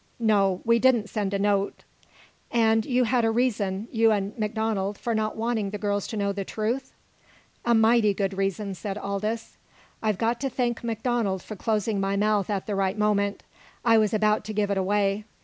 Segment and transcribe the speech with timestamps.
[0.17, 1.83] "No, we didn't send a note."
[2.49, 6.31] "And you had a reason you and MacDonald for not wanting the girls to know
[6.33, 6.91] the truth?"
[7.65, 9.57] "A mighty good reason," said Aldous.
[10.01, 13.43] "I've got to thank MacDonald for closing my mouth at the right moment.
[13.85, 15.23] I was about to give it away.